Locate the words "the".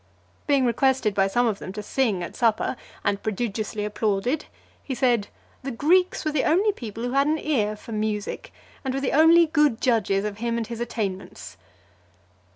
5.61-5.69, 6.31-6.43, 8.99-9.11